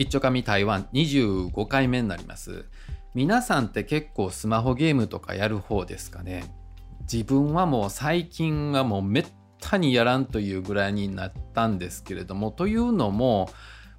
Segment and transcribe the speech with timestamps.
[0.00, 2.64] 一丁紙台湾25回目になります。
[3.14, 6.44] 皆さんって結構スマホゲームとかやる方ですかね？
[7.02, 9.26] 自分はもう最近はもうめっ
[9.60, 13.50] たにやらんというぐらいになったんですけれどもというのも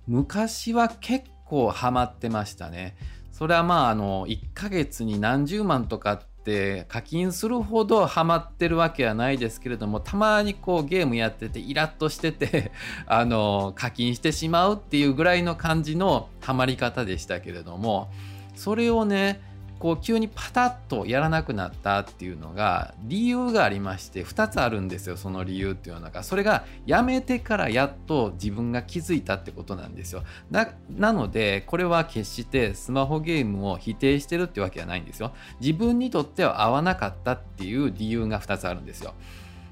[0.07, 2.95] 昔は結構ハマってましたね。
[3.31, 12.71] それはまああの1ヶ月に何十万とかって課金するほどハマってるわけはないですけれどもたまにこうゲームやっててイラッとしてて
[13.05, 18.09] あの課金してしまうっていうぐらいの感じのハマり方でしたけれども
[18.55, 19.39] それをね
[19.81, 26.21] こう急にパタッとやらなくなったっていうのが理由がありまして2つあるんですよその理由っていうのが。
[26.21, 30.23] それがやめてからやっと自分が気づいたってことなんですよ。
[30.51, 35.31] なのでこれは決してスマホゲームを否定してるってわけじゃないんですよ。
[35.59, 39.15] 自分にとっては合わなかったっていう理由が2つあるんですよ。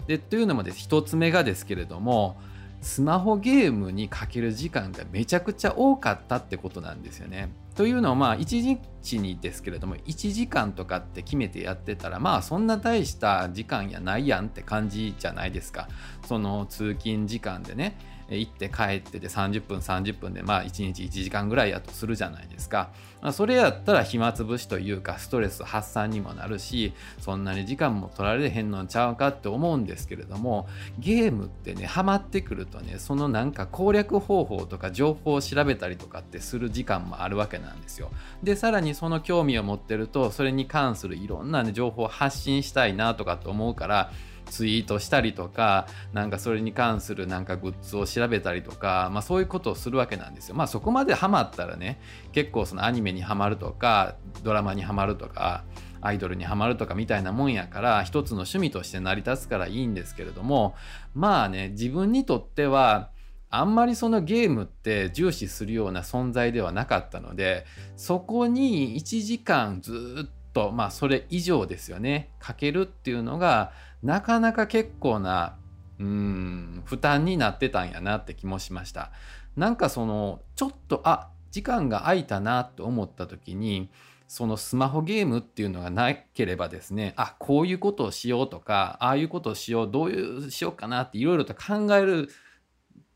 [0.07, 0.89] でというのもです。
[0.89, 2.35] 1つ目がですけれども
[2.81, 7.49] スマホゲームにかける時間がめちゃくちゃ多かったってことなんですよね。
[7.79, 15.87] というのはまあ1日にですけれども1時間とかって決めてやってたらまあそんな大した時間やないやんって感じじゃないですか。
[16.27, 17.97] その通勤時間でね
[18.37, 22.91] 行って帰ってで30分30分でまあ1日1時間ぐらいやとするじゃないですか、
[23.21, 30.67] まあ、それやったら暇つぶしというかストレス発散にもなるしそんなに時間も取られへんのちゃうかって思うんですけれども
[30.99, 38.11] ゲームってねハマってくるとねそのなんか攻略方法とか情報を調べたりとかってする時間もあるわけなんですよ。
[38.43, 44.11] でさらにその興味を持ってるとそれに関するいろんな、ね、情報を発信したいなとかと思うから
[44.49, 50.55] ツイートしたりとかなんかそれに関するなんかグッズを調べたりとか、まあ、そういうことをするわけなんですよ。
[50.55, 51.99] まあそこまでハマったらね
[52.31, 55.63] 結構そのアニメにはまるとかドラマにはまるとか
[56.01, 60.75] アイドルにはまるとかみたいなもんやから一つの趣味として成り立つからいいんですけれども
[61.13, 63.11] まあね自分にとっては
[63.51, 72.29] あんまりそのゲームって重視するような存在ではなかったのでそこに1時間ずっとまあそれ以上ですよね。
[72.39, 73.71] かけるっていうのが
[74.03, 75.55] なかなか結構な
[75.99, 79.11] うん負担になってたんやなって気もしました。
[79.55, 83.89] なんかそのちょっとあ時間が空いたなと思った時に
[84.27, 92.29] そのスマホゲームっていうのがなければですねあこういうことをしようとかああいうことをしようどういうしようかなっていろいろと考える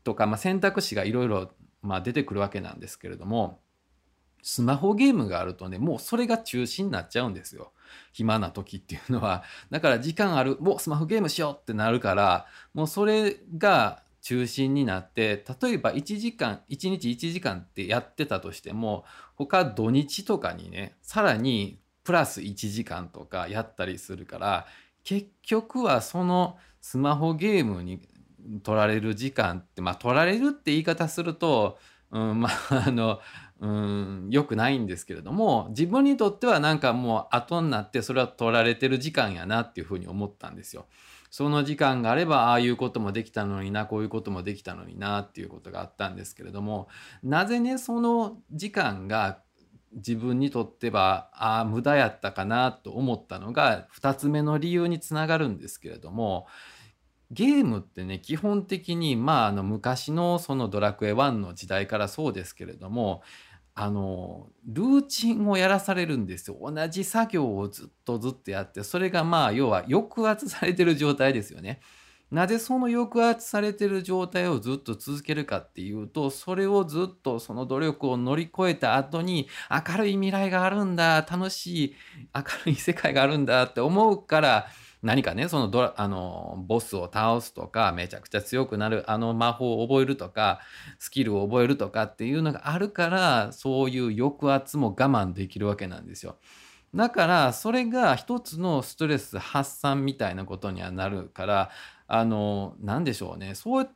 [0.02, 1.52] とか、まあ、選択肢がいろいろ
[2.02, 3.60] 出てくるわけなんですけれども
[4.44, 7.72] スマホゲームがあるとねもうそれが中心になっちゃうんですよ。
[8.12, 19.04] 暇な時っていうのはだから時間あるもうスマホゲームしようってなるからもうそれが中心になって例えば1時間1日1時間ってやってたとしても
[19.36, 24.66] 他土日とかにねさらにプラス1時間とかやったりするから
[25.04, 28.00] 結局はそのスマホゲームに
[28.62, 31.78] 取られる時間ってまあ取られるって言い方すると、
[32.10, 33.20] うん、まああの
[33.60, 40.86] うん良くないんですけれども自分にとってはなんかもう後になってそれは取られてる時間やなっていうふうに思ったんですよ。
[41.30, 46.86] その時間があればああいうこともできたのになこういうこともできたのになっていうことがあったんですけれども
[47.24, 49.40] なぜねその時間が
[49.94, 56.46] 自分にとってはああ無駄やったかなと思ったのが2つ目の理由につながるんですけれども
[57.34, 63.22] ゲームってね基本的にまああの昔のその「ドラクエ1」の時代からそうですけれども
[63.74, 71.80] あのルーチンをやらされるんですよ同じ作業をずっとずっとやってそれがまあ要は抑圧されてる状態ですよね。
[72.30, 81.94] なぜその抑圧されてる状態をずっと続けるかっていうとそれをずっとその努力を乗り越えた後に明るい未来があるんだ楽しい
[82.34, 84.66] 明るい世界があるんだって思うから
[85.04, 90.60] 何かねそのドラあのボスを倒すとかめちゃくちゃ強くなるあの魔法を覚えるとか
[90.98, 96.36] スキルを覚えるとかっていうのがあるからそういう抑圧も我慢できるわけなんですよ。
[96.94, 101.70] だからそれが一つのストレス発散みたいなことにはなるから
[102.06, 103.86] あの何でしょうねそ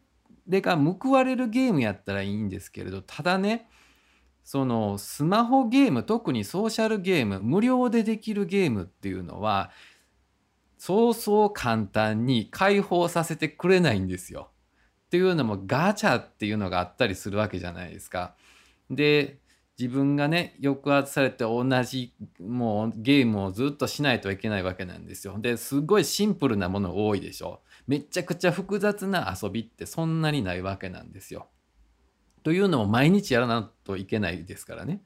[0.46, 3.68] れが報われるゲームやったらいいんですけれどただね
[4.42, 9.70] そのスマホゲーム特にソーシャルゲーム無料でできるゲームっていうのは
[10.78, 14.50] そうそう簡単に解放させてくれないんですよ。
[15.06, 18.34] っていうのもガチャっていうのがあったりするわけじゃないですか。
[18.90, 19.38] で
[19.78, 25.38] 自分がね抑圧されて同じもうゲームをずっとしないといけないわけなんですよ。
[25.38, 27.60] ですごいシンプルなもの多いでしょ。
[27.86, 31.48] めちゃくちゃ複雑な遊びってそんなにないわけなんですよ。
[32.42, 35.00] というのも毎日やらないといけないですからね。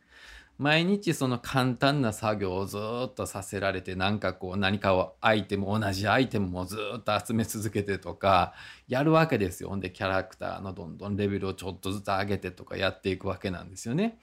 [0.62, 8.54] 毎日その簡単な作業をずっとさせられてなんかこう何かをアイテム同じアイテムをずっと集め続けてとか
[8.86, 14.20] やるわけですよほんでキャラクターのどんどんレベルをちょっとずつ上げてとかやっていくわけなんですよね。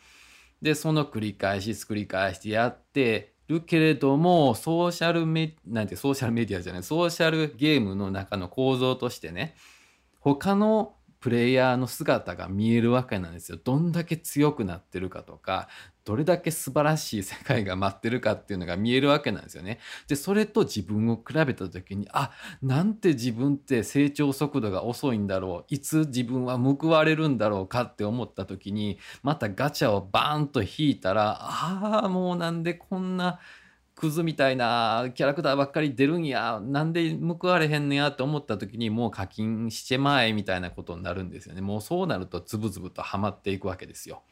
[0.62, 9.56] でその繰り返し繰り返してやってるけれどもソーシャルメなんてソーシャルメディアじゃないソーシャルゲームの中の構造としてね
[10.20, 13.58] 他のプレイヤーの姿が見えるわけなんですよ。
[13.62, 15.68] どんだけ強くなってるかとか
[16.06, 19.80] どれだけ素晴らしい世界が待ってるかっていうのが見えるわけなんですよね。
[20.08, 22.32] でそれと自分を比べた時にあ
[22.62, 33.40] なんて自分って成長速度が遅いんだろういつ自分は報われるんだろうかって思った時にまたガチャをバーンと引いたらああもうなんでこんな
[34.00, 41.60] クズみたいなキャラクターばっかり出るんやなんで報われへんねやって思った時にもう課金してまえみたいなことになるんですよね。
[41.60, 44.24] もうそうなるとつぶつぶとはまっていくわけですよ。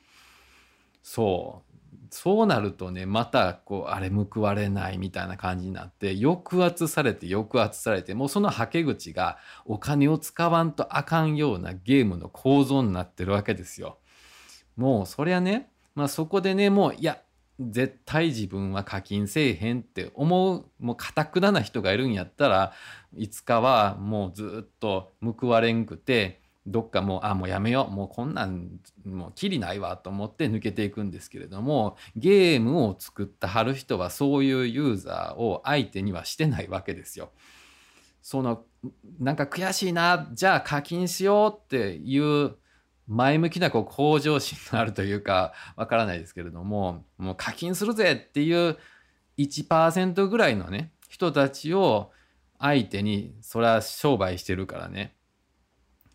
[1.04, 1.78] そう。
[2.10, 13.98] そうなるとねまたこうあれ報われないみたいな感じになって抑圧されて抑圧されてもうそのはけ口がお金を使わんとあかんようなゲームの構造になってるわけですよ。
[14.78, 17.22] もうそりゃねまあそこでねもういや
[17.60, 22.74] 絶対自分は課金せえへんって思うもうかたくなな人がいるんやったら
[23.16, 37.32] いつかはもうずっと報われんくてどっかもうあもうやめようもうこんなんもうきりないわと思って抜けていくんですけれどもゲームを作ったはる人はそういうユーザーを相手にはしてないわけですよ。
[38.22, 38.66] その
[39.20, 42.58] なんか悔しいなじゃあ課金しようっていう
[43.08, 48.78] 前向きなこう向上心のあるというかわからないですけれどももう課金するぜっていう
[49.38, 52.12] 1%ぐらいのね人たちを
[52.60, 55.16] 相手にそれは商売してるからね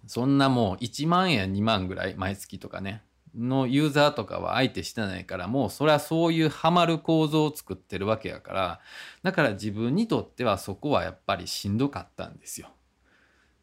[0.06, 3.02] そんなもう1万円2万ぐらい毎月とかね
[3.34, 8.80] のユーザーとかは相手してないからもうそれはそういうハマる構造を作ってるわけやから
[9.22, 12.68] だから自分にとってはそこはやっぱりしんどかったんですよ。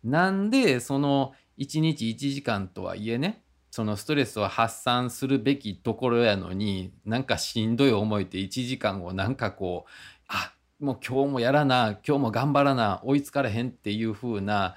[0.04, 9.90] なんでその1日1時間とはいえねそのストレスを発散するべきところやのになんかしんどい思いで1時間をなんかこう
[10.28, 14.76] あもう今日もやらな今日も頑張らな追いつかれへんっていう風な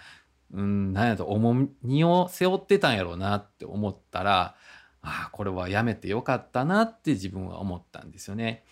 [0.53, 4.55] うん何やと重荷を背負ってたんやろうなって思ったら
[5.01, 8.65] ああこれはやめてよかったなって自分は思ったんですよね。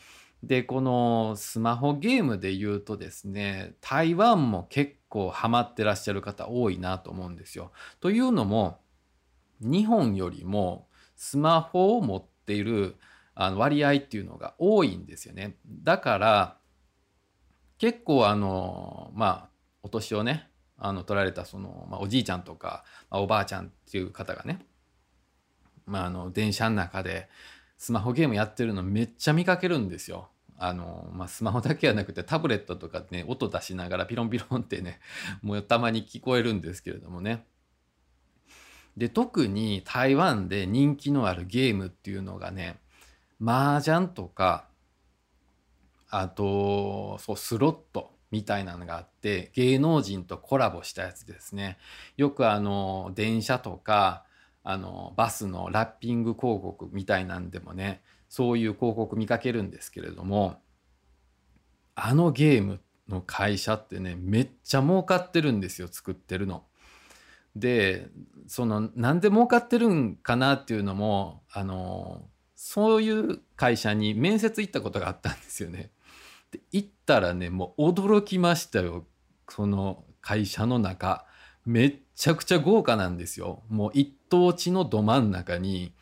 [0.42, 7.72] でこのスマホゲームで言うとですね台湾も結構ハマってらっしゃる方多いなと思うんですよ。
[8.00, 8.80] というのも
[9.60, 12.96] 日本よりもスマホを持っている
[13.34, 15.56] あの割合っていうのが多いんですよね。
[15.66, 16.56] だから
[17.78, 19.50] 結構あのまあ
[19.82, 20.48] お年をね
[20.78, 24.60] あの取られたその、まあ、おじいちゃんとか、まあ、おばあちゃんっていう方がね、
[25.86, 27.28] まあ、あの電車の中で
[27.76, 30.28] スマホゲームやってるのめっちゃ見かけるんですよ。
[30.62, 35.00] あのまあ、スマホだけじゃなくてタブレットとかね音出しながらピロンピロンってね
[35.40, 37.46] もうたまに聞こえるんですけれどもね。
[38.94, 42.78] で特に台湾で人気のあるゲームっていうのがね
[43.42, 44.68] 麻雀とか
[46.10, 51.78] あとそうスロットみたいなのがあって芸能人とコラボしたやつですね。
[52.18, 54.26] よくあの電車とか
[54.62, 60.62] あのバスのラッピング広告みたいなんでもねそういう広告見かけるんですけれども
[61.96, 66.64] あのゲームの会社ってねめっちゃ儲かってるんですよ作ってるの。
[67.56, 68.08] で
[68.46, 75.90] そのなんで儲かってるんかなっていうのもあのそういう会社に面接行ったことがあったんですよね。
[76.52, 79.04] で行ったらねもう驚きましたよ
[79.48, 81.26] その会社の中
[81.66, 83.64] めっちゃくちゃ豪華なんですよ。
[83.68, 85.92] もう一等地のど真ん中に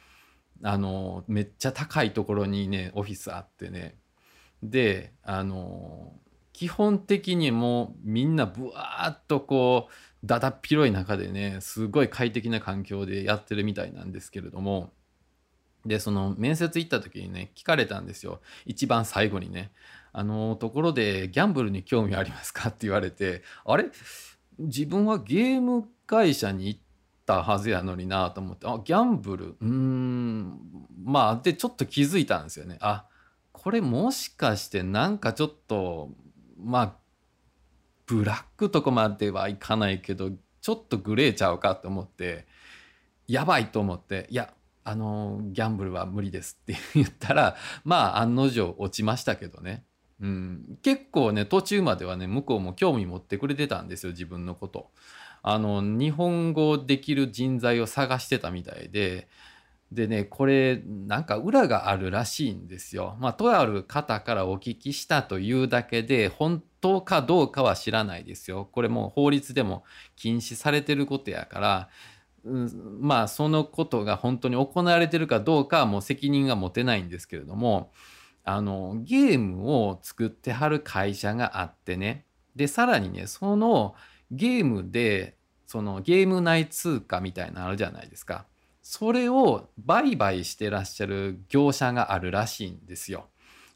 [0.62, 3.96] あのめっちゃ高いところにねオフィスあってね。
[4.62, 6.12] であの
[6.52, 14.92] 基本的にもうみんなぶわーっとこうだだっ広い中でねすごい快適な環境でやってるみたいなんですけれども。
[15.86, 18.40] でその面接行った時にね聞かれたんですよ。
[18.66, 19.70] 一番最後にね
[20.12, 23.86] 「あのところでギャンブルに興味ありますか?」って言われてあれ？
[24.58, 26.80] 自分はゲーム会社に行っ
[27.28, 29.56] たはずやのになと思ってあギャンブル？
[29.61, 30.58] うん。
[31.04, 32.78] まあでちょっと気づいたんですよね。
[32.80, 33.04] あ
[33.52, 36.11] これもしかしてなんかちょっと
[36.58, 36.94] まあ
[38.06, 40.30] ブラックとこまではいかないけど
[40.62, 42.47] ちょっとグレーちゃうかと思って
[43.26, 44.54] やばいと思っていや
[44.85, 49.85] あのギャンブルは無理ですって言ったらまあ案の定落ちましたけどね。
[50.20, 54.90] うん、結構ね途中まではね向こうも興味持ってくれてたんですよ自分のこと。
[55.42, 59.28] あの日本語できる人材を探してたみたいで
[59.92, 63.16] でねこれなんか裏があるらしいんですよ。
[63.21, 68.68] まあとある方からお聞きしたというだけで本当かどうかは知らないですよ。
[68.71, 71.88] これもう法律でも禁止されてることやから、
[72.45, 77.90] うん、まあそのことが本当に行われてるかどうかはもう責任が持てないんですけれども
[78.45, 82.26] あのゲームを作ってはる会社があってね
[82.57, 83.95] でさらにねその
[84.30, 88.47] ゲームでそのゲーム内通貨みたいなのあるじゃないですか。
[88.82, 93.26] それを売買してらっしゃる業者があるらしいんですよ。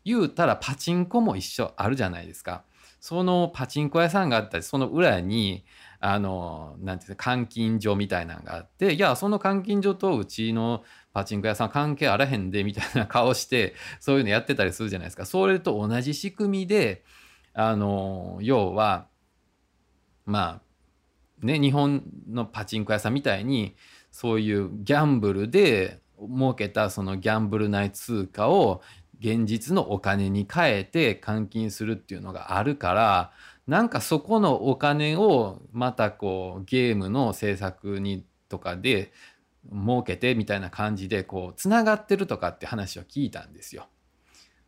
[0.05, 2.65] 言うたらパチンコも一緒あるじゃないですか。
[2.99, 5.65] そのパチンコ屋さんがあったりその裏に
[5.99, 15.27] あのなんていうか監禁所みたいなのがあっていやその監禁所とうちのパチンコ屋さん関係あらへんでみたいな顔してそういうのやってたりするじゃないですか。
[15.27, 17.03] それと同じ仕組みで
[17.55, 19.09] あの要は
[20.25, 20.61] ま
[21.43, 23.75] あね日本のパチンコ屋さんみたいに
[24.11, 28.83] そういうギャンブルで儲けたそのギャンブル内通貨を
[29.19, 33.33] 現実のお金に変えて換金するっていうのがあるから
[33.67, 39.13] なんかそこのお金をまたこうゲームの制作にとかで
[39.71, 43.87] 儲けてみたいな感じでこうつながってるとかって話を聞いたんですよ。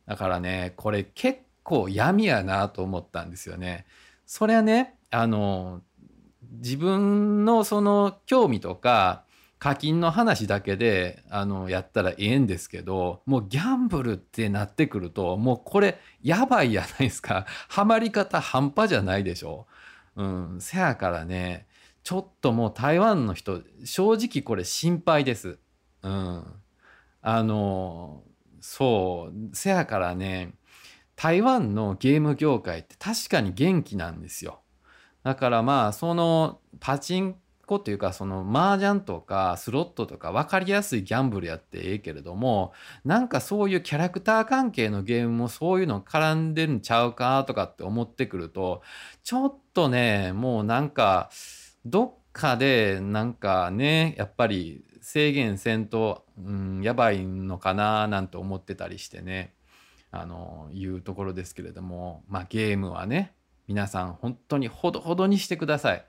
[0.06, 3.86] だからねこれ結構闇やなと思ったんですよね。
[4.26, 5.80] それはねあの
[6.58, 9.24] 自分のその興味とか
[9.60, 19.66] 課金の話だけであのやったらええんですけどもうギャンブルってなってくるともうこれやばいやないですかハマり方半端じゃないでしょ。
[20.16, 21.66] うん、せやからね
[22.02, 25.58] ちょっともう台湾の人正直これ心配です。
[26.02, 26.44] うん、
[27.22, 28.24] あの
[28.60, 30.54] そうせやからね
[31.14, 34.60] 台湾のゲーム業界って確かに元気なんですよ。
[35.24, 42.72] だからまあそのパチンコっていうかその麻雀とかスロットとか分かりやすいギャンブルやってええけれども
[43.04, 48.82] なんかそういうキャラクター関係のゲームもそういうの絡んでるんちゃうかとかって思ってくると
[49.22, 51.30] ちょっとねもうなんか
[51.86, 59.54] どっかでなんかねやっぱり制限せんと、うん、やばいのかななんて思ってたりしてね
[60.10, 63.34] あのいうところですけれどもまあゲームはね
[63.66, 66.04] 皆さん本当にほどほどにしてください。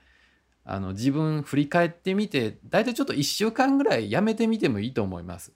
[0.64, 5.52] あの自分振り返ってみて大体ちょっと1週間ぐらいやめてみてもいいと思います。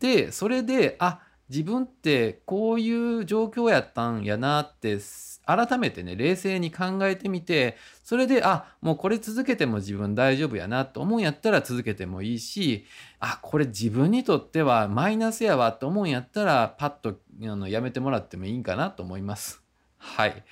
[0.00, 4.98] でそれであ自分ってこういう状況やったんやなって
[5.44, 12.86] 改めてね冷静に考えてみてそれであもうこれ続けても自分大丈夫やなと思うんやったら続けてもいいし
[13.20, 19.62] あこれ自分にとってはマイナスやわと思うんやったらパッとあのやめてもらってもいいんかなと思います。
[19.98, 20.44] はい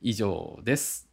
[0.00, 1.09] 以上です。